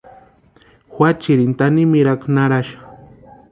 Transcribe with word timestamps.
Juachiarini 0.95 1.53
tanimirhakwa 1.59 2.29
naraxa. 2.35 2.77